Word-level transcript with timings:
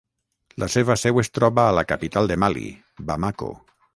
La 0.63 0.69
seva 0.75 0.95
seu 1.01 1.19
es 1.23 1.29
troba 1.39 1.67
a 1.67 1.75
la 1.79 1.85
capital 1.93 2.31
de 2.33 2.39
Mali, 2.45 2.65
Bamako. 3.11 3.51